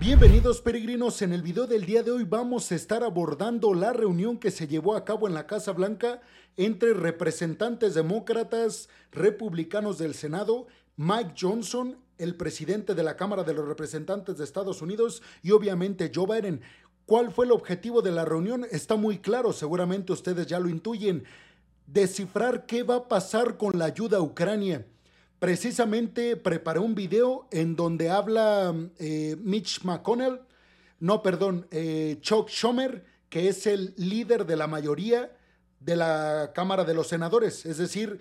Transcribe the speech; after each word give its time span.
Bienvenidos 0.00 0.62
peregrinos, 0.62 1.20
en 1.20 1.34
el 1.34 1.42
video 1.42 1.66
del 1.66 1.84
día 1.84 2.02
de 2.02 2.10
hoy 2.10 2.24
vamos 2.24 2.72
a 2.72 2.74
estar 2.74 3.04
abordando 3.04 3.74
la 3.74 3.92
reunión 3.92 4.38
que 4.38 4.50
se 4.50 4.66
llevó 4.66 4.96
a 4.96 5.04
cabo 5.04 5.28
en 5.28 5.34
la 5.34 5.46
Casa 5.46 5.72
Blanca 5.72 6.22
entre 6.56 6.94
representantes 6.94 7.92
demócratas, 7.92 8.88
republicanos 9.12 9.98
del 9.98 10.14
Senado, 10.14 10.68
Mike 10.96 11.34
Johnson, 11.38 11.98
el 12.16 12.34
presidente 12.34 12.94
de 12.94 13.02
la 13.02 13.18
Cámara 13.18 13.44
de 13.44 13.52
los 13.52 13.68
Representantes 13.68 14.38
de 14.38 14.44
Estados 14.44 14.80
Unidos 14.80 15.22
y 15.42 15.50
obviamente 15.50 16.10
Joe 16.14 16.40
Biden. 16.40 16.62
¿Cuál 17.04 17.30
fue 17.30 17.44
el 17.44 17.52
objetivo 17.52 18.00
de 18.00 18.12
la 18.12 18.24
reunión? 18.24 18.64
Está 18.70 18.96
muy 18.96 19.18
claro, 19.18 19.52
seguramente 19.52 20.14
ustedes 20.14 20.46
ya 20.46 20.60
lo 20.60 20.70
intuyen, 20.70 21.24
descifrar 21.86 22.64
qué 22.64 22.84
va 22.84 22.94
a 22.94 23.08
pasar 23.08 23.58
con 23.58 23.78
la 23.78 23.84
ayuda 23.84 24.16
a 24.16 24.22
Ucrania 24.22 24.86
precisamente 25.40 26.36
preparé 26.36 26.78
un 26.78 26.94
video 26.94 27.48
en 27.50 27.74
donde 27.74 28.10
habla 28.10 28.74
eh, 28.98 29.36
Mitch 29.40 29.82
McConnell, 29.82 30.42
no, 31.00 31.22
perdón, 31.22 31.66
eh, 31.70 32.18
Chuck 32.20 32.48
Schumer, 32.50 33.04
que 33.30 33.48
es 33.48 33.66
el 33.66 33.94
líder 33.96 34.44
de 34.44 34.56
la 34.56 34.66
mayoría 34.66 35.34
de 35.80 35.96
la 35.96 36.52
Cámara 36.54 36.84
de 36.84 36.92
los 36.92 37.08
Senadores. 37.08 37.64
Es 37.64 37.78
decir, 37.78 38.18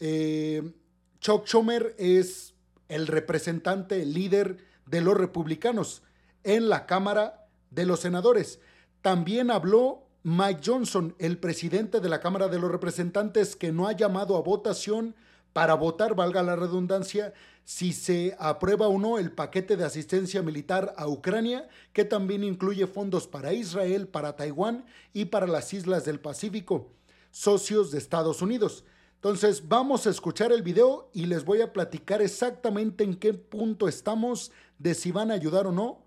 eh, 0.00 0.72
Chuck 1.20 1.46
Schumer 1.46 1.94
es 1.98 2.54
el 2.88 3.06
representante, 3.06 4.06
líder 4.06 4.56
de 4.86 5.02
los 5.02 5.16
republicanos 5.16 6.02
en 6.42 6.70
la 6.70 6.86
Cámara 6.86 7.46
de 7.70 7.84
los 7.84 8.00
Senadores. 8.00 8.60
También 9.02 9.50
habló 9.50 10.08
Mike 10.22 10.62
Johnson, 10.64 11.14
el 11.18 11.36
presidente 11.36 12.00
de 12.00 12.08
la 12.08 12.20
Cámara 12.20 12.48
de 12.48 12.58
los 12.58 12.70
Representantes, 12.70 13.56
que 13.56 13.72
no 13.72 13.88
ha 13.88 13.92
llamado 13.92 14.36
a 14.38 14.40
votación 14.40 15.14
para 15.52 15.74
votar, 15.74 16.14
valga 16.14 16.42
la 16.42 16.56
redundancia, 16.56 17.32
si 17.64 17.92
se 17.92 18.36
aprueba 18.38 18.88
o 18.88 18.98
no 18.98 19.18
el 19.18 19.30
paquete 19.30 19.76
de 19.76 19.84
asistencia 19.84 20.42
militar 20.42 20.94
a 20.96 21.06
Ucrania, 21.06 21.68
que 21.92 22.04
también 22.04 22.42
incluye 22.42 22.86
fondos 22.86 23.26
para 23.26 23.52
Israel, 23.52 24.08
para 24.08 24.36
Taiwán 24.36 24.84
y 25.12 25.26
para 25.26 25.46
las 25.46 25.72
islas 25.72 26.04
del 26.04 26.20
Pacífico, 26.20 26.90
socios 27.30 27.90
de 27.90 27.98
Estados 27.98 28.42
Unidos. 28.42 28.84
Entonces 29.14 29.68
vamos 29.68 30.06
a 30.06 30.10
escuchar 30.10 30.50
el 30.50 30.62
video 30.62 31.08
y 31.12 31.26
les 31.26 31.44
voy 31.44 31.60
a 31.60 31.72
platicar 31.72 32.20
exactamente 32.20 33.04
en 33.04 33.14
qué 33.14 33.34
punto 33.34 33.86
estamos 33.86 34.50
de 34.78 34.94
si 34.94 35.12
van 35.12 35.30
a 35.30 35.34
ayudar 35.34 35.68
o 35.68 35.72
no 35.72 36.04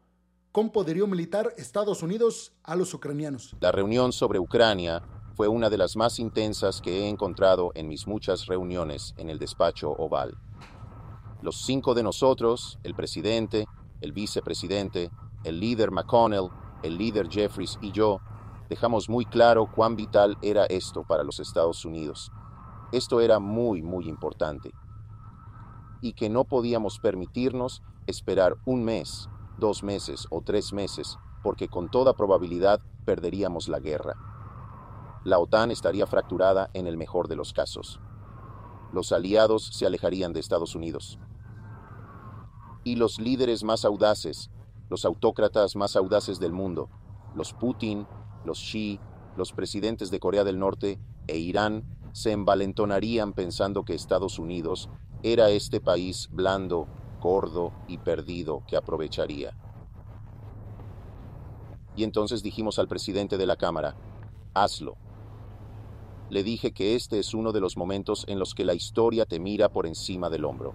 con 0.52 0.70
poderío 0.70 1.08
militar 1.08 1.54
Estados 1.58 2.04
Unidos 2.04 2.54
a 2.64 2.76
los 2.76 2.94
ucranianos. 2.94 3.56
La 3.62 3.72
reunión 3.72 4.12
sobre 4.12 4.40
Ucrania 4.40 5.02
fue 5.36 5.50
una 5.50 5.70
de 5.70 5.78
las 5.78 5.98
más 5.98 6.18
intensas 6.20 6.80
que 6.80 7.02
he 7.02 7.10
encontrado 7.10 7.72
en 7.76 7.90
mis 7.90 8.08
muchas 8.08 8.46
reuniones 8.46 9.14
en 9.18 9.30
el 9.30 9.38
despacho 9.38 9.92
oval. 9.92 10.38
Los 11.42 11.66
cinco 11.66 11.94
de 11.94 12.04
nosotros, 12.04 12.80
el 12.84 12.96
presidente, 12.96 13.68
el 14.00 14.14
vicepresidente, 14.14 15.12
el 15.44 15.60
líder 15.60 15.92
McConnell, 15.92 16.50
el 16.84 16.98
líder 16.98 17.28
Jeffries 17.30 17.78
y 17.82 17.92
yo, 17.92 18.22
dejamos 18.70 19.10
muy 19.10 19.26
claro 19.26 19.70
cuán 19.70 19.98
vital 19.98 20.38
era 20.42 20.66
esto 20.68 21.04
para 21.04 21.26
los 21.26 21.42
Estados 21.42 21.84
Unidos. 21.84 22.32
Esto 22.94 23.20
era 23.20 23.40
muy, 23.40 23.82
muy 23.82 24.08
importante. 24.08 24.72
Y 26.00 26.14
que 26.14 26.30
no 26.30 26.46
podíamos 26.46 27.00
permitirnos 27.00 27.84
esperar 28.08 28.56
un 28.64 28.86
mes, 28.86 29.28
dos 29.58 29.84
meses 29.84 30.28
o 30.30 30.42
tres 30.42 30.72
meses, 30.72 31.18
porque 31.44 31.68
con 31.68 31.92
toda 31.92 32.14
probabilidad 32.14 32.80
perderíamos 33.04 33.68
la 33.68 33.82
guerra 33.82 34.16
la 35.26 35.40
OTAN 35.40 35.72
estaría 35.72 36.06
fracturada 36.06 36.70
en 36.74 36.86
el 36.86 36.98
mejor 36.98 37.28
de 37.28 37.36
los 37.36 37.52
casos. 37.52 38.00
Los 38.94 39.12
aliados 39.12 39.66
se 39.74 39.88
alejarían 39.88 40.34
de 40.34 40.40
Estados 40.40 40.76
Unidos. 40.76 41.18
Y 42.84 42.96
los 42.96 43.20
líderes 43.20 43.64
más 43.64 43.86
audaces, 43.86 44.52
los 44.88 45.04
autócratas 45.04 45.76
más 45.76 45.96
audaces 45.96 46.40
del 46.40 46.54
mundo, 46.54 46.90
los 47.34 47.54
Putin, 47.54 48.06
los 48.46 48.60
Xi, 48.60 49.00
los 49.36 49.52
presidentes 49.52 50.12
de 50.12 50.20
Corea 50.20 50.44
del 50.44 50.60
Norte 50.60 51.00
e 51.26 51.40
Irán, 51.40 51.84
se 52.14 52.32
envalentonarían 52.32 53.34
pensando 53.34 53.84
que 53.84 53.96
Estados 53.96 54.38
Unidos 54.38 54.92
era 55.24 55.50
este 55.50 55.82
país 55.82 56.30
blando, 56.32 56.88
gordo 57.20 57.74
y 57.88 57.98
perdido 57.98 58.62
que 58.68 58.78
aprovecharía. 58.78 59.58
Y 61.96 62.04
entonces 62.04 62.44
dijimos 62.44 62.78
al 62.78 62.88
presidente 62.88 63.40
de 63.40 63.48
la 63.48 63.56
Cámara, 63.56 63.96
hazlo. 64.54 64.98
Le 66.28 66.42
dije 66.42 66.72
que 66.72 66.96
este 66.96 67.20
es 67.20 67.36
uno 67.36 67.52
de 67.52 67.60
los 67.60 67.78
momentos 67.78 68.26
en 68.28 68.40
los 68.40 68.56
que 68.56 68.66
la 68.66 68.74
historia 68.74 69.26
te 69.28 69.40
mira 69.40 69.70
por 69.70 69.86
encima 69.86 70.28
del 70.28 70.46
hombro. 70.46 70.74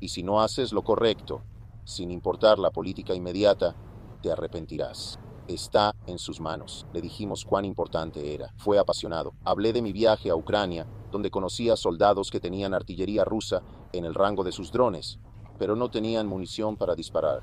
Y 0.00 0.08
si 0.08 0.22
no 0.22 0.42
haces 0.42 0.72
lo 0.72 0.82
correcto, 0.82 1.42
sin 1.84 2.10
importar 2.10 2.58
la 2.58 2.70
política 2.70 3.14
inmediata, 3.14 3.74
te 4.22 4.30
arrepentirás. 4.30 5.18
Está 5.48 5.96
en 6.06 6.18
sus 6.18 6.40
manos. 6.40 6.86
Le 6.92 7.00
dijimos 7.00 7.46
cuán 7.46 7.64
importante 7.64 8.34
era. 8.34 8.52
Fue 8.58 8.78
apasionado. 8.78 9.32
Hablé 9.44 9.72
de 9.72 9.80
mi 9.80 9.92
viaje 9.92 10.28
a 10.28 10.36
Ucrania, 10.36 10.86
donde 11.10 11.30
conocía 11.30 11.74
soldados 11.74 12.30
que 12.30 12.38
tenían 12.38 12.74
artillería 12.74 13.24
rusa 13.24 13.62
en 13.94 14.04
el 14.04 14.14
rango 14.14 14.44
de 14.44 14.52
sus 14.52 14.70
drones, 14.70 15.18
pero 15.58 15.74
no 15.74 15.90
tenían 15.90 16.26
munición 16.26 16.76
para 16.76 16.94
disparar. 16.94 17.40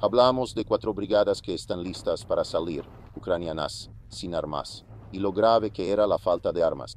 Hablamos 0.00 0.54
de 0.54 0.64
cuatro 0.64 0.94
brigadas 0.94 1.42
que 1.42 1.52
están 1.52 1.82
listas 1.82 2.24
para 2.24 2.44
salir, 2.44 2.84
ucranianas, 3.14 3.90
sin 4.08 4.34
armas 4.34 4.85
y 5.12 5.18
lo 5.18 5.32
grave 5.32 5.70
que 5.70 5.90
era 5.90 6.06
la 6.06 6.18
falta 6.18 6.52
de 6.52 6.62
armas. 6.62 6.96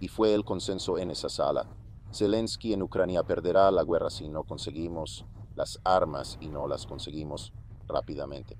Y 0.00 0.08
fue 0.08 0.34
el 0.34 0.44
consenso 0.44 0.98
en 0.98 1.10
esa 1.10 1.28
sala. 1.28 1.66
Zelensky 2.12 2.72
en 2.72 2.82
Ucrania 2.82 3.22
perderá 3.22 3.70
la 3.70 3.84
guerra 3.84 4.10
si 4.10 4.28
no 4.28 4.44
conseguimos 4.44 5.24
las 5.56 5.80
armas 5.84 6.38
y 6.40 6.48
no 6.48 6.66
las 6.66 6.86
conseguimos 6.86 7.52
rápidamente. 7.86 8.56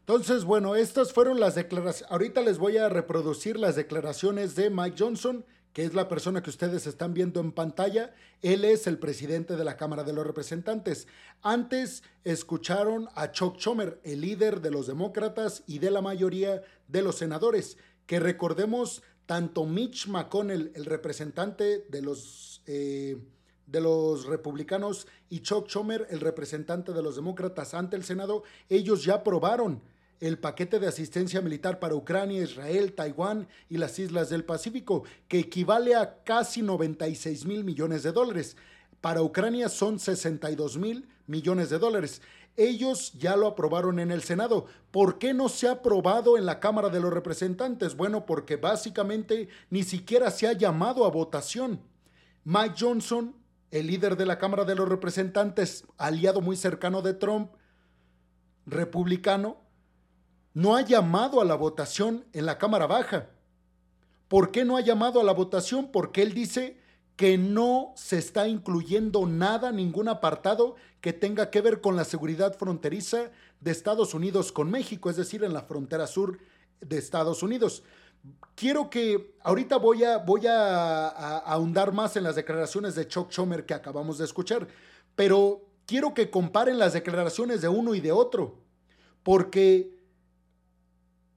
Entonces, 0.00 0.44
bueno, 0.44 0.74
estas 0.74 1.12
fueron 1.12 1.38
las 1.40 1.54
declaraciones. 1.54 2.10
Ahorita 2.10 2.40
les 2.42 2.58
voy 2.58 2.76
a 2.76 2.88
reproducir 2.88 3.58
las 3.58 3.76
declaraciones 3.76 4.56
de 4.56 4.70
Mike 4.70 4.96
Johnson 4.98 5.44
que 5.72 5.84
es 5.84 5.94
la 5.94 6.08
persona 6.08 6.42
que 6.42 6.50
ustedes 6.50 6.86
están 6.86 7.14
viendo 7.14 7.40
en 7.40 7.52
pantalla, 7.52 8.14
él 8.42 8.64
es 8.64 8.86
el 8.86 8.98
presidente 8.98 9.56
de 9.56 9.64
la 9.64 9.76
Cámara 9.76 10.04
de 10.04 10.12
los 10.12 10.26
Representantes. 10.26 11.08
Antes 11.40 12.02
escucharon 12.24 13.08
a 13.14 13.32
Chuck 13.32 13.58
Schumer, 13.58 14.00
el 14.04 14.20
líder 14.20 14.60
de 14.60 14.70
los 14.70 14.86
demócratas 14.86 15.62
y 15.66 15.78
de 15.78 15.90
la 15.90 16.02
mayoría 16.02 16.62
de 16.88 17.02
los 17.02 17.16
senadores, 17.16 17.78
que 18.06 18.20
recordemos, 18.20 19.02
tanto 19.24 19.64
Mitch 19.64 20.08
McConnell, 20.08 20.72
el 20.74 20.84
representante 20.84 21.86
de 21.88 22.02
los, 22.02 22.62
eh, 22.66 23.16
de 23.66 23.80
los 23.80 24.26
republicanos, 24.26 25.06
y 25.30 25.40
Chuck 25.40 25.68
Schumer, 25.68 26.06
el 26.10 26.20
representante 26.20 26.92
de 26.92 27.02
los 27.02 27.16
demócratas 27.16 27.72
ante 27.72 27.96
el 27.96 28.04
Senado, 28.04 28.42
ellos 28.68 29.04
ya 29.04 29.14
aprobaron 29.14 29.80
el 30.22 30.38
paquete 30.38 30.78
de 30.78 30.86
asistencia 30.86 31.40
militar 31.40 31.80
para 31.80 31.96
Ucrania, 31.96 32.44
Israel, 32.44 32.92
Taiwán 32.92 33.48
y 33.68 33.76
las 33.76 33.98
islas 33.98 34.30
del 34.30 34.44
Pacífico, 34.44 35.02
que 35.26 35.40
equivale 35.40 35.96
a 35.96 36.22
casi 36.22 36.62
96 36.62 37.44
mil 37.44 37.64
millones 37.64 38.04
de 38.04 38.12
dólares. 38.12 38.56
Para 39.00 39.20
Ucrania 39.20 39.68
son 39.68 39.98
62 39.98 40.78
mil 40.78 41.08
millones 41.26 41.70
de 41.70 41.80
dólares. 41.80 42.22
Ellos 42.56 43.14
ya 43.14 43.34
lo 43.34 43.48
aprobaron 43.48 43.98
en 43.98 44.12
el 44.12 44.22
Senado. 44.22 44.66
¿Por 44.92 45.18
qué 45.18 45.34
no 45.34 45.48
se 45.48 45.66
ha 45.66 45.72
aprobado 45.72 46.38
en 46.38 46.46
la 46.46 46.60
Cámara 46.60 46.88
de 46.88 47.00
los 47.00 47.12
Representantes? 47.12 47.96
Bueno, 47.96 48.24
porque 48.24 48.54
básicamente 48.54 49.48
ni 49.70 49.82
siquiera 49.82 50.30
se 50.30 50.46
ha 50.46 50.52
llamado 50.52 51.04
a 51.04 51.10
votación. 51.10 51.80
Mike 52.44 52.76
Johnson, 52.78 53.34
el 53.72 53.88
líder 53.88 54.16
de 54.16 54.26
la 54.26 54.38
Cámara 54.38 54.64
de 54.64 54.76
los 54.76 54.88
Representantes, 54.88 55.84
aliado 55.98 56.40
muy 56.40 56.54
cercano 56.54 57.02
de 57.02 57.14
Trump, 57.14 57.50
republicano, 58.66 59.62
no 60.54 60.76
ha 60.76 60.82
llamado 60.82 61.40
a 61.40 61.44
la 61.44 61.54
votación 61.54 62.24
en 62.32 62.46
la 62.46 62.58
Cámara 62.58 62.86
Baja. 62.86 63.28
¿Por 64.28 64.50
qué 64.50 64.64
no 64.64 64.76
ha 64.76 64.80
llamado 64.80 65.20
a 65.20 65.24
la 65.24 65.32
votación? 65.32 65.90
Porque 65.92 66.22
él 66.22 66.34
dice 66.34 66.78
que 67.16 67.38
no 67.38 67.92
se 67.96 68.18
está 68.18 68.48
incluyendo 68.48 69.26
nada, 69.26 69.70
ningún 69.70 70.08
apartado 70.08 70.76
que 71.00 71.12
tenga 71.12 71.50
que 71.50 71.60
ver 71.60 71.80
con 71.80 71.96
la 71.96 72.04
seguridad 72.04 72.56
fronteriza 72.56 73.30
de 73.60 73.70
Estados 73.70 74.14
Unidos 74.14 74.52
con 74.52 74.70
México, 74.70 75.10
es 75.10 75.16
decir, 75.16 75.44
en 75.44 75.52
la 75.52 75.62
frontera 75.62 76.06
sur 76.06 76.38
de 76.80 76.98
Estados 76.98 77.42
Unidos. 77.42 77.82
Quiero 78.54 78.88
que 78.88 79.34
ahorita 79.42 79.76
voy 79.76 80.04
a, 80.04 80.18
voy 80.18 80.46
a, 80.46 81.08
ahondar 81.38 81.92
más 81.92 82.16
en 82.16 82.24
las 82.24 82.36
declaraciones 82.36 82.94
de 82.94 83.08
Chuck 83.08 83.30
Schumer 83.30 83.66
que 83.66 83.74
acabamos 83.74 84.18
de 84.18 84.24
escuchar, 84.24 84.68
pero 85.14 85.66
quiero 85.86 86.14
que 86.14 86.30
comparen 86.30 86.78
las 86.78 86.92
declaraciones 86.92 87.60
de 87.60 87.68
uno 87.68 87.94
y 87.94 88.00
de 88.00 88.12
otro, 88.12 88.58
porque 89.22 90.01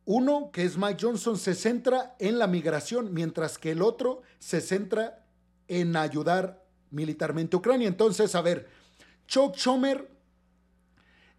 uno, 0.05 0.51
que 0.51 0.63
es 0.63 0.77
Mike 0.77 0.97
Johnson, 1.01 1.37
se 1.37 1.55
centra 1.55 2.15
en 2.19 2.37
la 2.37 2.47
migración, 2.47 3.13
mientras 3.13 3.57
que 3.57 3.71
el 3.71 3.81
otro 3.81 4.21
se 4.39 4.61
centra 4.61 5.25
en 5.67 5.95
ayudar 5.95 6.63
militarmente 6.91 7.55
a 7.55 7.59
Ucrania. 7.59 7.87
Entonces, 7.87 8.35
a 8.35 8.41
ver, 8.41 8.67
Chuck 9.27 9.55
Schumer, 9.55 10.09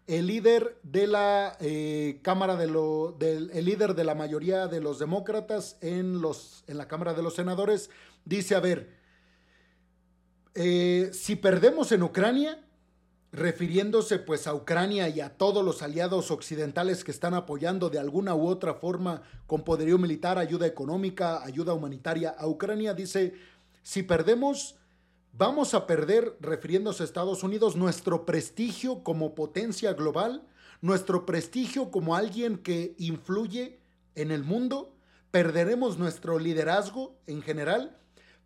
el 0.05 0.27
líder 0.27 0.79
de 0.83 1.07
la 1.07 1.57
eh, 1.59 2.19
Cámara 2.21 2.61
el 2.61 3.65
líder 3.65 3.95
de 3.95 4.03
la 4.03 4.15
mayoría 4.15 4.67
de 4.67 4.81
los 4.81 4.99
demócratas 4.99 5.77
en 5.81 6.21
la 6.21 6.87
Cámara 6.87 7.13
de 7.13 7.23
los 7.23 7.35
Senadores, 7.35 7.89
dice, 8.25 8.55
a 8.55 8.59
ver, 8.59 8.95
eh, 10.55 11.11
si 11.13 11.35
perdemos 11.35 11.91
en 11.91 12.03
Ucrania, 12.03 12.66
refiriéndose 13.31 14.19
pues 14.19 14.47
a 14.47 14.53
Ucrania 14.53 15.09
y 15.09 15.19
a 15.19 15.37
todos 15.37 15.63
los 15.63 15.81
aliados 15.81 16.31
occidentales 16.31 17.03
que 17.03 17.11
están 17.11 17.33
apoyando 17.33 17.89
de 17.89 17.99
alguna 17.99 18.35
u 18.35 18.47
otra 18.47 18.73
forma 18.73 19.21
con 19.45 19.63
poderío 19.63 19.97
militar, 19.97 20.37
ayuda 20.37 20.65
económica, 20.65 21.43
ayuda 21.43 21.73
humanitaria 21.73 22.29
a 22.29 22.47
Ucrania, 22.47 22.93
dice, 22.93 23.33
si 23.83 24.03
perdemos, 24.03 24.75
vamos 25.33 25.73
a 25.73 25.87
perder, 25.87 26.37
refiriéndose 26.39 27.03
a 27.03 27.05
Estados 27.05 27.43
Unidos, 27.43 27.75
nuestro 27.75 28.25
prestigio 28.25 29.03
como 29.03 29.35
potencia 29.35 29.93
global, 29.93 30.47
nuestro 30.81 31.25
prestigio 31.25 31.91
como 31.91 32.15
alguien 32.15 32.57
que 32.57 32.95
influye 32.97 33.79
en 34.15 34.31
el 34.31 34.43
mundo, 34.43 34.95
perderemos 35.31 35.97
nuestro 35.97 36.39
liderazgo 36.39 37.19
en 37.27 37.41
general, 37.41 37.97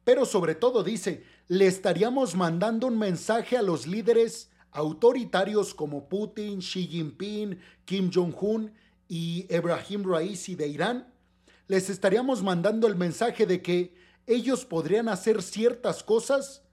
pero 0.04 0.26
sobre 0.26 0.56
todo 0.56 0.84
dice, 0.84 1.24
le 1.48 1.68
estaríamos 1.68 2.36
mandando 2.36 2.88
un 2.88 2.98
mensaje 2.98 3.58
a 3.58 3.62
los 3.62 3.86
líderes 3.86 4.51
autoritarios 4.72 5.74
como 5.74 6.08
Putin, 6.08 6.60
Xi 6.60 6.88
Jinping, 6.88 7.60
Kim 7.86 8.10
Jong-un 8.14 8.74
y 9.08 9.46
Ebrahim 9.50 10.04
Raisi 10.04 10.56
de 10.56 10.68
Irán, 10.68 11.14
les 11.68 11.90
estaríamos 11.90 12.44
mandando 12.44 12.88
el 12.88 12.96
mensaje 12.96 13.46
de 13.46 13.62
que 13.62 13.94
ellos 14.28 14.66
podrían 14.66 15.10
hacer 15.10 15.42
ciertas 15.42 16.04
cosas 16.04 16.64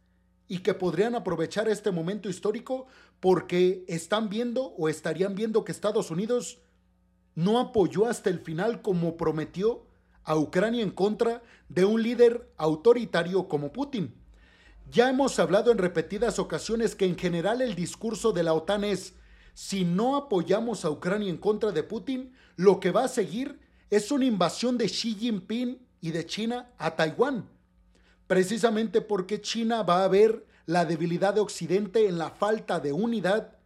y 0.48 0.58
que 0.58 0.74
podrían 0.74 1.14
aprovechar 1.14 1.68
este 1.68 1.90
momento 1.90 2.28
histórico 2.28 2.86
porque 3.20 3.84
están 3.88 4.28
viendo 4.28 4.74
o 4.78 4.88
estarían 4.88 5.34
viendo 5.34 5.64
que 5.64 5.72
Estados 5.72 6.10
Unidos 6.10 6.58
no 7.34 7.58
apoyó 7.60 8.06
hasta 8.06 8.30
el 8.30 8.40
final 8.40 8.82
como 8.82 9.16
prometió 9.16 9.86
a 10.24 10.36
Ucrania 10.36 10.82
en 10.82 10.90
contra 10.90 11.42
de 11.68 11.84
un 11.84 12.02
líder 12.02 12.50
autoritario 12.56 13.48
como 13.48 13.72
Putin. 13.72 14.14
Ya 14.90 15.10
hemos 15.10 15.38
hablado 15.38 15.70
en 15.70 15.76
repetidas 15.76 16.38
ocasiones 16.38 16.94
que 16.94 17.04
en 17.04 17.18
general 17.18 17.60
el 17.60 17.74
discurso 17.74 18.32
de 18.32 18.42
la 18.42 18.54
OTAN 18.54 18.84
es, 18.84 19.12
si 19.52 19.84
no 19.84 20.16
apoyamos 20.16 20.84
a 20.84 20.90
Ucrania 20.90 21.28
en 21.28 21.36
contra 21.36 21.72
de 21.72 21.82
Putin, 21.82 22.32
lo 22.56 22.80
que 22.80 22.90
va 22.90 23.04
a 23.04 23.08
seguir 23.08 23.60
es 23.90 24.10
una 24.10 24.24
invasión 24.24 24.78
de 24.78 24.86
Xi 24.86 25.14
Jinping 25.14 25.78
y 26.00 26.10
de 26.10 26.24
China 26.24 26.70
a 26.78 26.96
Taiwán. 26.96 27.46
Precisamente 28.26 29.02
porque 29.02 29.42
China 29.42 29.82
va 29.82 30.04
a 30.04 30.08
ver 30.08 30.46
la 30.64 30.86
debilidad 30.86 31.34
de 31.34 31.40
Occidente 31.40 32.08
en 32.08 32.16
la 32.16 32.30
falta 32.30 32.80
de 32.80 32.92
unidad 32.92 33.58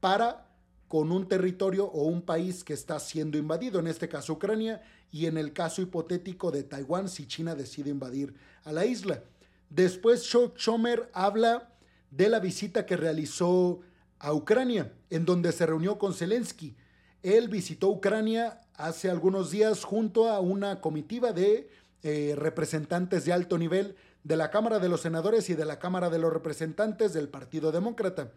para 0.00 0.48
con 0.88 1.12
un 1.12 1.28
territorio 1.28 1.86
o 1.86 2.04
un 2.04 2.22
país 2.22 2.64
que 2.64 2.72
está 2.72 2.98
siendo 2.98 3.38
invadido, 3.38 3.78
en 3.78 3.86
este 3.86 4.08
caso 4.08 4.32
Ucrania, 4.32 4.82
y 5.12 5.26
en 5.26 5.38
el 5.38 5.52
caso 5.52 5.82
hipotético 5.82 6.50
de 6.50 6.64
Taiwán 6.64 7.08
si 7.08 7.26
China 7.26 7.54
decide 7.54 7.90
invadir 7.90 8.34
a 8.64 8.72
la 8.72 8.84
isla. 8.86 9.22
Después 9.70 10.22
Schomer 10.22 11.10
habla 11.12 11.72
de 12.10 12.28
la 12.28 12.40
visita 12.40 12.86
que 12.86 12.96
realizó 12.96 13.80
a 14.18 14.32
Ucrania, 14.32 14.92
en 15.10 15.24
donde 15.24 15.52
se 15.52 15.66
reunió 15.66 15.98
con 15.98 16.14
Zelensky. 16.14 16.76
Él 17.22 17.48
visitó 17.48 17.88
Ucrania 17.88 18.60
hace 18.74 19.10
algunos 19.10 19.50
días 19.50 19.84
junto 19.84 20.28
a 20.28 20.40
una 20.40 20.80
comitiva 20.80 21.32
de 21.32 21.68
eh, 22.02 22.34
representantes 22.36 23.24
de 23.24 23.32
alto 23.32 23.58
nivel 23.58 23.96
de 24.22 24.36
la 24.36 24.50
Cámara 24.50 24.78
de 24.78 24.88
los 24.88 25.02
Senadores 25.02 25.50
y 25.50 25.54
de 25.54 25.64
la 25.64 25.78
Cámara 25.78 26.10
de 26.10 26.18
los 26.18 26.32
Representantes 26.32 27.12
del 27.12 27.28
Partido 27.28 27.72
Demócrata. 27.72 28.32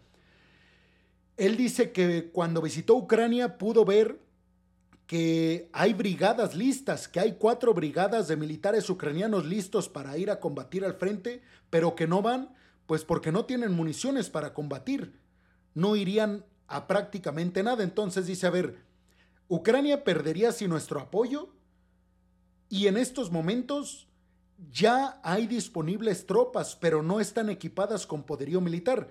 Él 1.38 1.56
dice 1.56 1.92
que 1.92 2.30
cuando 2.32 2.62
visitó 2.62 2.96
Ucrania 2.96 3.58
pudo 3.58 3.86
ver 3.86 4.20
que 5.08 5.70
hay 5.72 5.94
brigadas 5.94 6.54
listas, 6.54 7.08
que 7.08 7.22
hay 7.22 7.38
cuatro 7.40 7.74
brigadas 7.74 8.28
de 8.28 8.36
militares 8.36 8.90
ucranianos 8.90 9.46
listos 9.46 9.88
para 9.88 10.18
ir 10.18 10.30
a 10.30 10.42
combatir 10.42 10.84
al 10.84 10.96
frente, 10.96 11.42
pero 11.70 11.96
que 11.96 12.08
no 12.08 12.22
van, 12.22 12.54
pues 12.86 13.06
porque 13.06 13.32
no 13.32 13.46
tienen 13.46 13.72
municiones 13.72 14.30
para 14.30 14.54
combatir. 14.54 15.18
No 15.74 15.96
irían 15.96 16.46
a 16.68 16.88
prácticamente 16.88 17.64
nada. 17.64 17.84
Entonces 17.84 18.28
dice, 18.28 18.48
a 18.48 18.52
ver, 18.52 18.78
Ucrania 19.48 20.04
perdería 20.04 20.52
sin 20.52 20.70
nuestro 20.70 21.00
apoyo 21.00 21.54
y 22.68 22.88
en 22.88 22.98
estos 22.98 23.32
momentos 23.32 24.10
ya 24.72 25.22
hay 25.24 25.48
disponibles 25.48 26.26
tropas, 26.26 26.76
pero 26.76 27.02
no 27.02 27.22
están 27.22 27.50
equipadas 27.50 28.06
con 28.06 28.24
poderío 28.24 28.60
militar. 28.60 29.10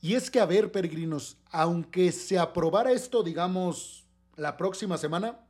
Y 0.00 0.14
es 0.14 0.30
que, 0.30 0.40
a 0.40 0.46
ver, 0.46 0.72
peregrinos, 0.72 1.36
aunque 1.50 2.10
se 2.10 2.38
aprobara 2.38 2.90
esto, 2.90 3.22
digamos, 3.22 4.05
la 4.36 4.56
próxima 4.56 4.98
semana, 4.98 5.40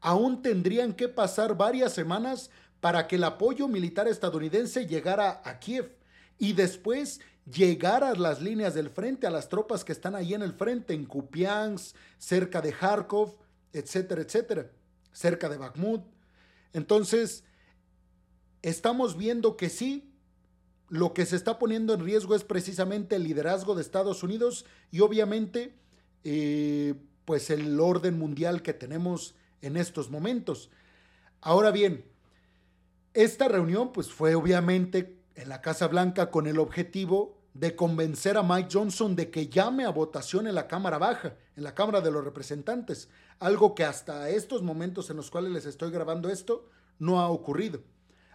aún 0.00 0.42
tendrían 0.42 0.92
que 0.92 1.08
pasar 1.08 1.56
varias 1.56 1.92
semanas 1.92 2.50
para 2.80 3.06
que 3.06 3.16
el 3.16 3.24
apoyo 3.24 3.68
militar 3.68 4.08
estadounidense 4.08 4.86
llegara 4.86 5.40
a 5.44 5.58
Kiev 5.60 5.96
y 6.38 6.52
después 6.52 7.20
llegar 7.50 8.04
a 8.04 8.14
las 8.14 8.40
líneas 8.40 8.74
del 8.74 8.90
frente, 8.90 9.26
a 9.26 9.30
las 9.30 9.48
tropas 9.48 9.84
que 9.84 9.92
están 9.92 10.14
ahí 10.14 10.34
en 10.34 10.42
el 10.42 10.52
frente, 10.52 10.94
en 10.94 11.06
Kupiansk, 11.06 11.96
cerca 12.18 12.60
de 12.60 12.72
Kharkov, 12.72 13.36
etcétera, 13.72 14.22
etcétera, 14.22 14.70
cerca 15.12 15.48
de 15.48 15.58
Bakhmut. 15.58 16.02
Entonces, 16.72 17.44
estamos 18.62 19.16
viendo 19.16 19.56
que 19.56 19.68
sí, 19.68 20.12
lo 20.88 21.14
que 21.14 21.26
se 21.26 21.36
está 21.36 21.58
poniendo 21.58 21.94
en 21.94 22.04
riesgo 22.04 22.34
es 22.34 22.44
precisamente 22.44 23.16
el 23.16 23.24
liderazgo 23.24 23.74
de 23.74 23.82
Estados 23.82 24.22
Unidos 24.22 24.66
y 24.90 25.00
obviamente 25.00 25.74
eh, 26.24 26.94
pues 27.24 27.50
el 27.50 27.78
orden 27.80 28.18
mundial 28.18 28.62
que 28.62 28.72
tenemos 28.72 29.34
en 29.60 29.76
estos 29.76 30.10
momentos. 30.10 30.70
Ahora 31.40 31.70
bien, 31.70 32.04
esta 33.14 33.48
reunión 33.48 33.92
pues 33.92 34.10
fue 34.10 34.34
obviamente 34.34 35.18
en 35.34 35.48
la 35.48 35.60
Casa 35.60 35.88
Blanca 35.88 36.30
con 36.30 36.46
el 36.46 36.58
objetivo 36.58 37.38
de 37.54 37.76
convencer 37.76 38.36
a 38.36 38.42
Mike 38.42 38.70
Johnson 38.72 39.14
de 39.14 39.30
que 39.30 39.48
llame 39.48 39.84
a 39.84 39.90
votación 39.90 40.46
en 40.46 40.54
la 40.54 40.66
Cámara 40.66 40.98
Baja, 40.98 41.36
en 41.56 41.64
la 41.64 41.74
Cámara 41.74 42.00
de 42.00 42.10
los 42.10 42.24
Representantes, 42.24 43.08
algo 43.38 43.74
que 43.74 43.84
hasta 43.84 44.30
estos 44.30 44.62
momentos 44.62 45.10
en 45.10 45.16
los 45.16 45.30
cuales 45.30 45.52
les 45.52 45.66
estoy 45.66 45.90
grabando 45.90 46.30
esto 46.30 46.68
no 46.98 47.20
ha 47.20 47.28
ocurrido. 47.28 47.82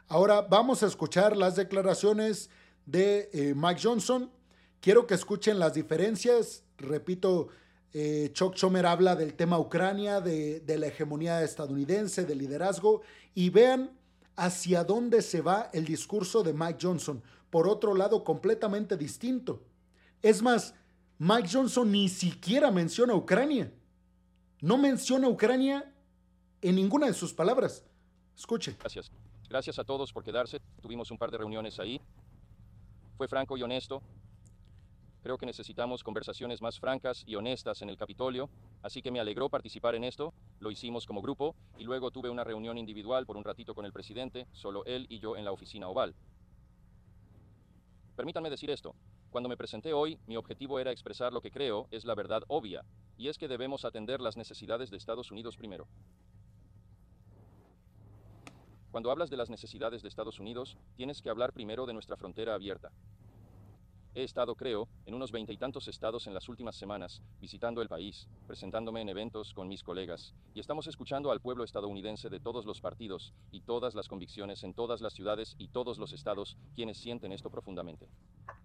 Ahora 0.08 0.42
vamos 0.42 0.84
a 0.84 0.88
escuchar 0.88 1.36
las 1.36 1.56
declaraciones 1.56 2.50
de 2.86 3.30
eh, 3.34 3.54
Mike 3.56 3.82
Johnson. 3.82 4.32
Quiero 4.80 5.08
que 5.08 5.16
escuchen 5.16 5.60
las 5.60 5.74
diferencias, 5.74 6.64
repito, 6.78 7.50
eh, 7.94 8.32
Chuck 8.34 8.56
Schumer 8.56 8.86
habla 8.86 9.16
del 9.16 9.34
tema 9.34 9.60
Ucrania, 9.60 10.22
de, 10.22 10.60
de, 10.60 10.78
la 10.78 10.88
hegemonía 10.88 11.44
estadounidense, 11.44 12.26
del 12.26 12.40
liderazgo, 12.40 13.02
y 13.34 13.50
vean 13.50 13.92
hacia 14.36 14.84
dónde 14.84 15.22
se 15.22 15.42
va 15.42 15.70
el 15.74 15.86
discurso 15.86 16.44
de 16.44 16.54
Mike 16.54 16.80
Johnson. 16.82 17.22
Por 17.50 17.68
otro 17.68 17.96
lado, 17.96 18.24
completamente 18.24 18.98
distinto. 18.98 19.64
Es 20.22 20.42
más, 20.42 20.76
Mike 21.18 21.50
Johnson 21.52 21.92
ni 21.92 22.10
siquiera 22.10 22.72
menciona 22.72 23.16
Ucrania. 23.16 23.72
No 24.62 24.78
menciona 24.78 25.28
Ucrania 25.28 25.92
en 26.62 26.76
ninguna 26.76 27.08
de 27.08 27.14
sus 27.14 27.34
palabras. 27.34 27.84
Escuche. 28.36 28.76
Gracias. 28.80 29.12
Gracias 29.50 29.80
a 29.80 29.84
todos 29.84 30.12
por 30.12 30.24
quedarse. 30.24 30.60
Tuvimos 30.82 31.10
un 31.10 31.18
par 31.18 31.32
de 31.32 31.38
reuniones 31.38 31.80
ahí. 31.80 32.02
Fue 33.18 33.28
franco 33.28 33.58
y 33.58 33.64
honesto. 33.64 34.02
Creo 35.28 35.38
que 35.38 35.46
necesitamos 35.46 36.06
conversaciones 36.06 36.62
más 36.62 36.80
francas 36.80 37.26
y 37.28 37.36
honestas 37.36 37.82
en 37.82 37.90
el 37.90 37.98
Capitolio, 37.98 38.50
así 38.82 39.02
que 39.02 39.12
me 39.12 39.20
alegró 39.20 39.50
participar 39.50 39.94
en 39.94 40.06
esto, 40.06 40.34
lo 40.62 40.72
hicimos 40.72 41.06
como 41.06 41.22
grupo 41.22 41.54
y 41.78 41.84
luego 41.84 42.12
tuve 42.12 42.30
una 42.30 42.46
reunión 42.46 42.78
individual 42.78 43.26
por 43.26 43.36
un 43.36 43.44
ratito 43.44 43.76
con 43.76 43.86
el 43.86 43.92
presidente, 43.92 44.48
solo 44.54 44.86
él 44.86 45.06
y 45.10 45.20
yo 45.20 45.36
en 45.36 45.44
la 45.44 45.52
oficina 45.52 45.90
oval. 45.90 46.16
Permítanme 48.16 48.50
decir 48.50 48.70
esto, 48.70 48.96
cuando 49.30 49.50
me 49.50 49.58
presenté 49.58 49.92
hoy, 49.92 50.18
mi 50.28 50.38
objetivo 50.38 50.80
era 50.80 50.94
expresar 50.94 51.34
lo 51.34 51.42
que 51.42 51.52
creo 51.52 51.90
es 51.92 52.06
la 52.06 52.16
verdad 52.16 52.44
obvia, 52.48 52.86
y 53.18 53.28
es 53.28 53.38
que 53.38 53.50
debemos 53.50 53.84
atender 53.84 54.22
las 54.22 54.38
necesidades 54.38 54.92
de 54.92 54.96
Estados 54.96 55.30
Unidos 55.30 55.58
primero. 55.58 55.90
Cuando 58.92 59.12
hablas 59.12 59.30
de 59.30 59.36
las 59.36 59.50
necesidades 59.50 60.02
de 60.04 60.08
Estados 60.08 60.40
Unidos, 60.40 60.78
tienes 60.96 61.22
que 61.22 61.30
hablar 61.30 61.52
primero 61.52 61.86
de 61.86 61.92
nuestra 61.92 62.16
frontera 62.16 62.54
abierta. 62.54 62.94
He 64.18 64.24
estado, 64.24 64.56
creo, 64.56 64.90
en 65.06 65.14
unos 65.14 65.32
veinte 65.32 65.54
y 65.54 65.58
tantos 65.58 65.88
estados 65.88 66.26
en 66.26 66.34
las 66.34 66.50
últimas 66.50 66.76
semanas, 66.76 67.22
visitando 67.40 67.84
el 67.84 67.88
país, 67.88 68.28
presentándome 68.48 69.02
en 69.02 69.10
eventos 69.10 69.54
con 69.54 69.68
mis 69.68 69.84
colegas, 69.84 70.34
y 70.56 70.60
estamos 70.60 70.88
escuchando 70.88 71.30
al 71.30 71.40
pueblo 71.40 71.64
estadounidense 71.64 72.28
de 72.28 72.40
todos 72.40 72.66
los 72.66 72.82
partidos 72.82 73.36
y 73.52 73.62
todas 73.62 73.94
las 73.94 74.08
convicciones 74.08 74.64
en 74.64 74.74
todas 74.74 75.02
las 75.02 75.14
ciudades 75.14 75.54
y 75.60 75.68
todos 75.68 76.00
los 76.00 76.14
estados, 76.14 76.58
quienes 76.74 76.98
sienten 76.98 77.32
esto 77.32 77.52
profundamente. 77.52 78.10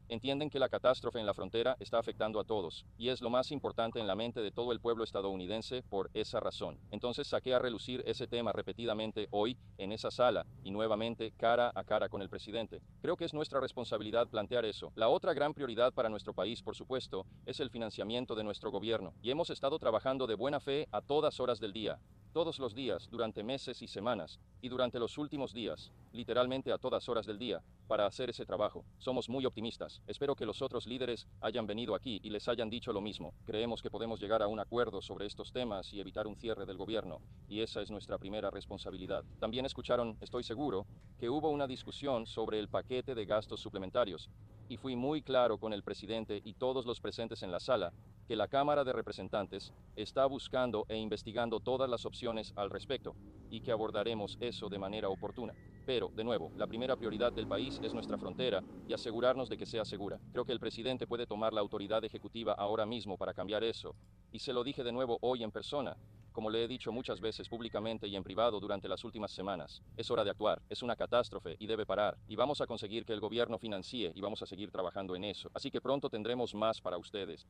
Entienden 0.09 0.49
que 0.49 0.59
la 0.59 0.69
catástrofe 0.71 1.21
en 1.21 1.27
la 1.27 1.35
frontera 1.35 1.77
está 1.81 1.99
afectando 1.99 2.41
a 2.41 2.45
todos, 2.45 2.87
y 2.97 3.11
es 3.11 3.21
lo 3.21 3.29
más 3.29 3.51
importante 3.51 4.01
en 4.01 4.07
la 4.07 4.17
mente 4.17 4.41
de 4.41 4.53
todo 4.53 4.73
el 4.73 4.81
pueblo 4.81 5.05
estadounidense 5.05 5.83
por 5.83 6.11
esa 6.15 6.41
razón. 6.41 6.79
Entonces 6.91 7.29
saqué 7.29 7.53
a 7.53 7.59
relucir 7.59 8.03
ese 8.07 8.27
tema 8.27 8.53
repetidamente 8.53 9.29
hoy, 9.31 9.59
en 9.77 9.93
esa 9.93 10.11
sala, 10.11 10.47
y 10.65 10.71
nuevamente 10.71 11.33
cara 11.33 11.73
a 11.75 11.85
cara 11.85 12.09
con 12.09 12.23
el 12.23 12.31
presidente. 12.31 12.81
Creo 13.03 13.17
que 13.17 13.27
es 13.27 13.35
nuestra 13.35 13.61
responsabilidad 13.61 14.29
plantear 14.29 14.65
eso. 14.65 14.93
La 14.97 15.09
otra 15.09 15.35
gran 15.35 15.42
prioridad 15.51 15.93
para 15.93 16.09
nuestro 16.09 16.33
país, 16.33 16.63
por 16.63 16.77
supuesto, 16.77 17.27
es 17.45 17.59
el 17.59 17.71
financiamiento 17.71 18.37
de 18.37 18.45
nuestro 18.45 18.71
gobierno, 18.71 19.13
y 19.21 19.31
hemos 19.31 19.51
estado 19.51 19.79
trabajando 19.81 20.29
de 20.29 20.37
buena 20.37 20.61
fe 20.61 20.87
a 20.93 21.01
todas 21.01 21.41
horas 21.41 21.59
del 21.59 21.73
día. 21.73 21.99
todos 22.33 22.59
los 22.59 22.75
días, 22.75 23.09
durante 23.11 23.43
meses 23.43 23.83
y 23.83 23.87
semanas, 23.87 24.41
y 24.63 24.69
durante 24.69 24.99
los 24.99 25.19
últimos 25.19 25.53
días, 25.53 25.93
literalmente 26.13 26.73
a 26.73 26.79
todas 26.79 27.09
horas 27.09 27.27
del 27.27 27.39
día, 27.39 27.63
para 27.87 28.07
hacer 28.07 28.31
ese 28.31 28.47
trabajo. 28.47 28.85
Somos 28.99 29.29
muy 29.29 29.45
optimistas. 29.45 30.01
Espero 30.07 30.35
que 30.35 30.47
los 30.47 30.63
otros 30.63 30.87
líderes 30.87 31.27
hayan 31.43 31.67
venido 31.67 31.95
aquí 31.95 32.21
y 32.23 32.31
les 32.31 32.49
hayan 32.49 32.71
dicho 32.71 32.93
lo 32.93 33.03
mismo. 33.03 33.35
Creemos 33.45 33.83
que 33.83 33.91
podemos 33.91 34.19
llegar 34.19 34.43
a 34.43 34.49
un 34.49 34.61
acuerdo 34.61 35.03
sobre 35.03 35.27
estos 35.27 35.53
temas 35.53 35.93
y 35.93 36.01
evitar 36.01 36.27
un 36.27 36.37
cierre 36.37 36.65
del 36.65 36.79
gobierno, 36.79 37.21
y 37.49 37.61
esa 37.61 37.83
es 37.83 37.91
nuestra 37.91 38.17
primera 38.17 38.51
responsabilidad. 38.51 39.25
También 39.39 39.67
escucharon, 39.67 40.17
estoy 40.21 40.43
seguro, 40.43 40.87
que 41.19 41.29
hubo 41.29 41.51
una 41.51 41.67
discusión 41.67 42.27
sobre 42.27 42.59
el 42.59 42.69
paquete 42.69 43.15
de 43.15 43.27
gastos 43.27 43.61
suplementarios, 43.61 44.31
y 44.73 44.79
fui 44.79 44.97
muy 44.97 45.21
claro 45.21 45.59
con 45.59 45.75
el 45.75 45.83
presidente 45.83 46.41
y 46.43 46.55
todos 46.55 46.87
los 46.87 46.99
presentes 46.99 47.43
en 47.43 47.53
la 47.53 47.61
sala 47.61 47.93
que 48.27 48.35
la 48.35 48.49
Cámara 48.49 48.85
de 48.85 48.95
Representantes 48.95 49.71
está 49.97 50.25
buscando 50.25 50.87
e 50.89 50.97
investigando 50.97 51.61
todas 51.61 51.91
las 51.91 52.07
opciones 52.07 52.55
al 52.57 52.71
respecto 52.71 53.15
y 53.51 53.61
que 53.61 53.71
abordaremos 53.71 54.39
eso 54.41 54.71
de 54.71 54.79
manera 54.79 55.11
oportuna. 55.11 55.53
Pero, 55.85 56.11
de 56.15 56.25
nuevo, 56.25 56.51
la 56.57 56.67
primera 56.67 56.97
prioridad 56.97 57.35
del 57.35 57.47
país 57.47 57.81
es 57.83 57.93
nuestra 57.93 58.17
frontera 58.17 58.65
y 58.89 58.95
asegurarnos 58.95 59.51
de 59.51 59.59
que 59.59 59.67
sea 59.67 59.85
segura. 59.85 60.19
Creo 60.33 60.47
que 60.47 60.53
el 60.53 60.61
presidente 60.61 61.07
puede 61.07 61.27
tomar 61.27 61.53
la 61.53 61.61
autoridad 61.61 62.03
ejecutiva 62.03 62.55
ahora 62.55 62.87
mismo 62.87 63.19
para 63.19 63.35
cambiar 63.35 63.63
eso. 63.65 63.95
Y 64.33 64.39
se 64.39 64.55
lo 64.55 64.65
dije 64.65 64.83
de 64.83 64.93
nuevo 64.93 65.19
hoy 65.21 65.43
en 65.43 65.53
persona, 65.53 65.99
como 66.33 66.51
le 66.51 66.65
he 66.65 66.69
dicho 66.69 66.91
muchas 66.93 67.21
veces 67.21 67.49
públicamente 67.49 68.09
y 68.09 68.17
en 68.17 68.25
privado 68.25 68.59
durante 68.59 68.89
las 68.89 69.05
últimas 69.05 69.31
semanas. 69.33 69.83
Es 69.97 70.11
hora 70.11 70.25
de 70.25 70.31
actuar, 70.31 70.61
es 70.69 70.83
una 70.83 70.97
catástrofe 70.97 71.57
y 71.59 71.67
debe 71.67 71.87
parar. 71.87 72.17
Y 72.27 72.37
vamos 72.37 72.61
a 72.61 72.67
conseguir 72.67 73.05
que 73.05 73.13
el 73.13 73.21
gobierno 73.21 73.59
financie 73.59 74.13
y 74.15 74.21
vamos 74.21 74.43
a 74.43 74.47
seguir 74.47 74.71
trabajando 74.71 75.15
en 75.15 75.25
eso. 75.25 75.51
Así 75.55 75.71
que 75.71 75.81
pronto 75.81 76.09
tendremos 76.11 76.55
más 76.55 76.81
para 76.81 76.99
ustedes. 76.99 77.47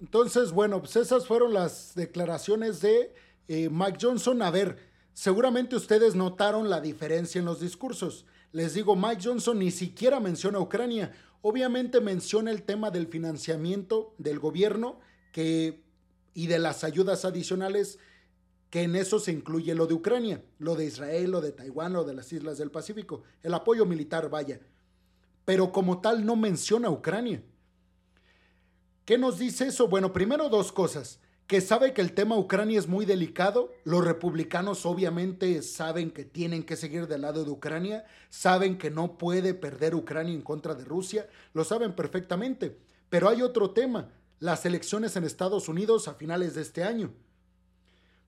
Entonces, 0.00 0.52
bueno, 0.52 0.80
pues 0.80 0.96
esas 0.96 1.26
fueron 1.26 1.54
las 1.54 1.94
declaraciones 1.94 2.80
de 2.80 3.14
eh, 3.48 3.68
Mike 3.70 3.98
Johnson. 4.00 4.42
A 4.42 4.50
ver, 4.50 4.78
seguramente 5.12 5.76
ustedes 5.76 6.14
notaron 6.14 6.68
la 6.68 6.80
diferencia 6.80 7.38
en 7.38 7.46
los 7.46 7.60
discursos. 7.60 8.26
Les 8.52 8.74
digo, 8.74 8.96
Mike 8.96 9.22
Johnson 9.24 9.58
ni 9.58 9.70
siquiera 9.70 10.20
menciona 10.20 10.58
Ucrania. 10.58 11.12
Obviamente 11.42 12.00
menciona 12.00 12.50
el 12.50 12.62
tema 12.62 12.90
del 12.90 13.06
financiamiento 13.06 14.14
del 14.18 14.38
gobierno 14.38 15.00
y 15.34 16.46
de 16.46 16.58
las 16.58 16.84
ayudas 16.84 17.24
adicionales, 17.24 17.98
que 18.68 18.82
en 18.82 18.94
eso 18.94 19.18
se 19.18 19.32
incluye 19.32 19.74
lo 19.74 19.86
de 19.86 19.94
Ucrania, 19.94 20.44
lo 20.58 20.76
de 20.76 20.84
Israel, 20.84 21.30
lo 21.30 21.40
de 21.40 21.52
Taiwán, 21.52 21.92
lo 21.92 22.04
de 22.04 22.14
las 22.14 22.32
islas 22.32 22.58
del 22.58 22.70
Pacífico, 22.70 23.22
el 23.42 23.54
apoyo 23.54 23.86
militar, 23.86 24.28
vaya. 24.28 24.60
Pero 25.44 25.72
como 25.72 26.00
tal 26.00 26.24
no 26.24 26.36
menciona 26.36 26.90
Ucrania. 26.90 27.42
¿Qué 29.04 29.18
nos 29.18 29.38
dice 29.38 29.66
eso? 29.66 29.88
Bueno, 29.88 30.12
primero 30.12 30.48
dos 30.48 30.70
cosas. 30.70 31.18
Que 31.50 31.60
sabe 31.60 31.92
que 31.92 32.00
el 32.00 32.12
tema 32.12 32.38
Ucrania 32.38 32.78
es 32.78 32.86
muy 32.86 33.04
delicado. 33.04 33.72
Los 33.82 34.04
republicanos 34.04 34.86
obviamente 34.86 35.62
saben 35.62 36.12
que 36.12 36.24
tienen 36.24 36.62
que 36.62 36.76
seguir 36.76 37.08
del 37.08 37.22
lado 37.22 37.44
de 37.44 37.50
Ucrania. 37.50 38.04
Saben 38.28 38.78
que 38.78 38.88
no 38.88 39.18
puede 39.18 39.52
perder 39.54 39.96
Ucrania 39.96 40.32
en 40.32 40.42
contra 40.42 40.76
de 40.76 40.84
Rusia. 40.84 41.28
Lo 41.52 41.64
saben 41.64 41.96
perfectamente. 41.96 42.78
Pero 43.08 43.28
hay 43.28 43.42
otro 43.42 43.70
tema. 43.70 44.12
Las 44.38 44.64
elecciones 44.64 45.16
en 45.16 45.24
Estados 45.24 45.68
Unidos 45.68 46.06
a 46.06 46.14
finales 46.14 46.54
de 46.54 46.62
este 46.62 46.84
año. 46.84 47.12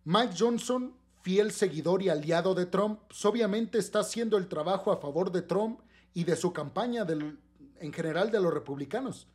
Mike 0.02 0.34
Johnson, 0.36 0.92
fiel 1.22 1.52
seguidor 1.52 2.02
y 2.02 2.08
aliado 2.08 2.56
de 2.56 2.66
Trump, 2.66 3.02
pues, 3.06 3.24
obviamente 3.24 3.78
está 3.78 4.00
haciendo 4.00 4.36
el 4.36 4.48
trabajo 4.48 4.90
a 4.90 4.96
favor 4.96 5.30
de 5.30 5.42
Trump 5.42 5.78
y 6.12 6.24
de 6.24 6.34
su 6.34 6.52
campaña 6.52 7.06
en 7.08 7.92
general 7.92 8.32
de 8.32 8.40
los 8.40 8.52
republicanos 8.52 9.28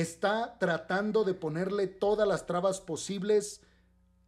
está 0.00 0.58
tratando 0.58 1.24
de 1.24 1.34
ponerle 1.34 1.86
todas 1.86 2.28
las 2.28 2.46
trabas 2.46 2.80
posibles 2.80 3.62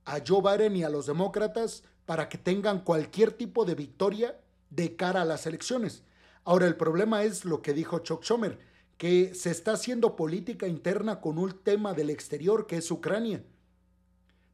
a 0.05 0.21
Joe 0.27 0.41
Biden 0.41 0.77
y 0.77 0.85
a 0.85 0.89
los 0.89 1.07
demócratas 1.07 1.85
para 2.07 2.29
que 2.29 2.39
tengan 2.39 2.81
cualquier 2.81 3.33
tipo 3.33 3.65
de 3.67 3.75
victoria 3.75 4.41
de 4.71 4.97
cara 4.97 5.23
a 5.23 5.25
las 5.27 5.47
elecciones. 5.47 6.03
Ahora, 6.45 6.67
el 6.67 6.77
problema 6.77 7.25
es 7.25 7.45
lo 7.45 7.61
que 7.61 7.75
dijo 7.75 7.99
Chuck 7.99 8.23
Schumer, 8.23 8.59
que 8.97 9.35
se 9.35 9.51
está 9.51 9.73
haciendo 9.73 10.17
política 10.17 10.67
interna 10.67 11.21
con 11.21 11.39
un 11.39 11.63
tema 11.63 11.93
del 11.93 12.09
exterior 12.09 12.67
que 12.67 12.79
es 12.79 12.91
Ucrania. 12.91 13.45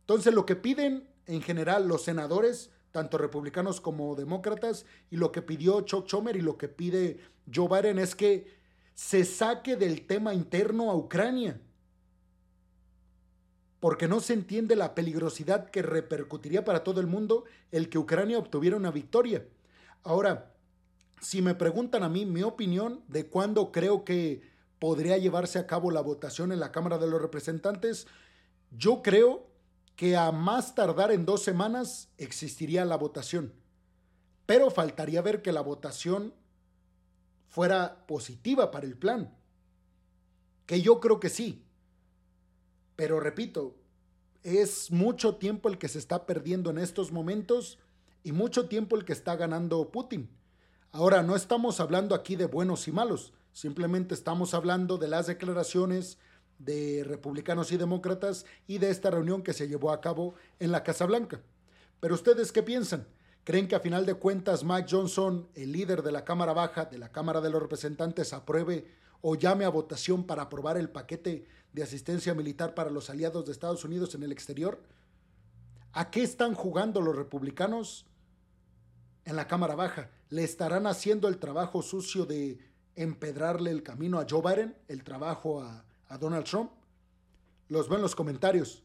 Entonces, 0.01 0.35
lo 0.35 0.45
que 0.45 0.57
piden 0.57 1.09
en 1.27 1.41
general 1.41 1.87
los 1.87 2.03
senadores, 2.03 2.71
tanto 2.91 3.17
republicanos 3.19 3.81
como 3.81 4.17
demócratas, 4.17 4.85
y 5.11 5.17
lo 5.17 5.31
que 5.31 5.41
pidió 5.41 5.83
Chuck 5.83 6.07
Schumer 6.09 6.37
y 6.37 6.41
lo 6.41 6.59
que 6.59 6.69
pide 6.69 7.21
Joe 7.53 7.69
Biden 7.69 8.01
es 8.01 8.17
que 8.17 8.64
se 8.95 9.25
saque 9.25 9.77
del 9.77 10.07
tema 10.07 10.35
interno 10.35 10.91
a 10.91 10.97
Ucrania, 10.97 11.61
porque 13.81 14.09
no 14.09 14.21
se 14.21 14.33
entiende 14.33 14.77
la 14.77 14.95
peligrosidad 14.95 15.71
que 15.71 15.83
repercutiría 15.83 16.65
para 16.65 16.85
todo 16.85 17.01
el 17.01 17.07
mundo 17.07 17.45
el 17.71 17.91
que 17.91 17.99
Ucrania 17.99 18.39
obtuviera 18.39 18.77
una 18.77 18.91
victoria. 18.91 19.47
Ahora, 20.03 20.55
si 21.21 21.43
me 21.43 21.55
preguntan 21.55 22.03
a 22.03 22.09
mí 22.09 22.25
mi 22.25 22.43
opinión 22.43 23.03
de 23.09 23.27
cuándo 23.27 23.73
creo 23.73 24.05
que 24.05 24.43
podría 24.79 25.19
llevarse 25.19 25.59
a 25.59 25.67
cabo 25.67 25.91
la 25.91 26.01
votación 26.01 26.53
en 26.53 26.61
la 26.61 26.73
Cámara 26.73 26.99
de 26.99 27.09
los 27.09 27.21
Representantes, 27.21 28.07
yo 28.71 29.03
creo 29.03 29.51
que 29.97 30.17
a 30.17 30.33
más 30.33 30.75
tardar 30.75 31.13
en 31.13 31.25
dos 31.25 31.43
semanas 31.43 32.11
existiría 32.19 32.85
la 32.85 32.97
votación. 32.97 33.53
Pero 34.47 34.71
faltaría 34.71 35.23
ver 35.23 35.43
que 35.43 35.53
la 35.53 35.63
votación 35.63 36.35
fuera 37.55 38.05
positiva 38.09 38.73
para 38.73 38.85
el 38.85 38.97
plan. 38.99 39.33
Que 40.67 40.83
yo 40.83 40.99
creo 40.99 41.21
que 41.21 41.29
sí. 41.29 41.65
Pero 42.97 43.21
repito, 43.21 43.77
es 44.43 44.91
mucho 44.91 45.37
tiempo 45.37 45.69
el 45.69 45.79
que 45.79 45.87
se 45.87 46.01
está 46.01 46.27
perdiendo 46.27 46.71
en 46.71 46.79
estos 46.79 47.13
momentos 47.13 47.79
y 48.25 48.33
mucho 48.33 48.67
tiempo 48.67 48.97
el 48.97 49.05
que 49.05 49.13
está 49.13 49.37
ganando 49.37 49.93
Putin. 49.93 50.29
Ahora, 50.91 51.23
no 51.23 51.37
estamos 51.37 51.79
hablando 51.79 52.17
aquí 52.17 52.35
de 52.35 52.47
buenos 52.47 52.89
y 52.89 52.93
malos, 52.93 53.33
simplemente 53.53 54.15
estamos 54.15 54.53
hablando 54.53 54.99
de 54.99 55.07
las 55.07 55.29
declaraciones 55.29 56.19
de 56.59 57.05
republicanos 57.07 57.71
y 57.71 57.77
demócratas 57.77 58.47
y 58.67 58.79
de 58.79 58.91
esta 58.91 59.11
reunión 59.13 59.45
que 59.45 59.53
se 59.53 59.69
llevó 59.69 59.93
a 59.93 60.01
cabo 60.01 60.35
en 60.59 60.73
la 60.73 60.83
Casa 60.83 61.07
Blanca. 61.07 61.41
Pero 62.01 62.17
ustedes 62.17 62.51
qué 62.51 62.65
piensan? 62.65 63.07
¿Creen 63.45 63.69
que 63.69 63.77
a 63.77 63.81
final 63.81 64.07
de 64.07 64.15
cuentas 64.15 64.65
Mike 64.65 64.89
Johnson, 64.91 65.47
el 65.55 65.73
líder 65.73 66.03
de 66.03 66.13
la 66.13 66.25
Cámara 66.25 66.55
Baja, 66.55 66.87
de 66.87 66.97
la 66.97 67.13
Cámara 67.13 67.43
de 67.43 67.51
los 67.51 67.61
Representantes, 67.61 68.33
apruebe 68.33 68.87
o 69.21 69.35
llame 69.35 69.67
a 69.67 69.69
votación 69.69 70.25
para 70.25 70.43
aprobar 70.43 70.79
el 70.79 70.89
paquete 70.89 71.47
de 71.75 71.83
asistencia 71.83 72.33
militar 72.33 72.75
para 72.75 72.89
los 72.89 73.11
aliados 73.11 73.45
de 73.45 73.53
Estados 73.53 73.85
Unidos 73.85 74.15
en 74.15 74.23
el 74.23 74.33
exterior? 74.33 74.83
¿A 75.93 76.11
qué 76.11 76.23
están 76.23 76.55
jugando 76.55 77.03
los 77.03 77.15
republicanos 77.15 78.07
en 79.27 79.37
la 79.37 79.47
Cámara 79.47 79.75
Baja? 79.75 80.09
¿Le 80.31 80.43
estarán 80.43 80.87
haciendo 80.87 81.29
el 81.29 81.37
trabajo 81.37 81.83
sucio 81.83 82.25
de 82.25 82.59
empedrarle 82.97 83.71
el 83.71 83.83
camino 83.83 84.21
a 84.21 84.27
Joe 84.29 84.41
Biden, 84.41 84.75
el 84.89 85.05
trabajo 85.05 85.61
a, 85.61 85.85
a 86.09 86.17
Donald 86.17 86.47
Trump? 86.47 86.71
Los 87.69 87.91
veo 87.91 87.97
en 87.97 88.03
los 88.03 88.15
comentarios. 88.15 88.84